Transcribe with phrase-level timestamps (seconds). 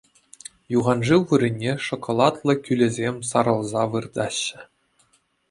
[0.77, 4.61] Юханшыв вырӑнне шоколадлӑ кӳлӗсем сарӑлса выртаҫҫӗ.